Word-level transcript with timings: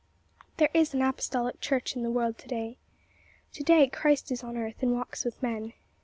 There 0.57 0.71
is 0.73 0.95
an 0.95 1.03
Apostolic 1.03 1.61
Church 1.61 1.95
in 1.95 2.01
the 2.01 2.09
world 2.09 2.39
to 2.39 2.47
day. 2.47 2.79
To 3.53 3.61
day 3.61 3.87
Christ 3.87 4.31
is 4.31 4.43
on 4.43 4.57
earth 4.57 4.81
and 4.81 4.93
walks 4.93 5.23
with 5.23 5.43
men. 5.43 5.73